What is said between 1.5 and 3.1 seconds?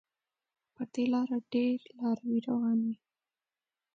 ډېر لاروي روان وي.